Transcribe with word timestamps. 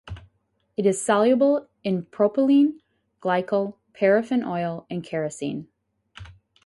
It 0.77 0.87
is 0.87 0.99
soluble 1.05 1.67
in 1.83 2.05
propylene 2.07 2.79
glycol, 3.21 3.75
paraffin 3.93 4.43
oil, 4.43 4.87
and 4.89 5.03
kerosene. 5.03 5.67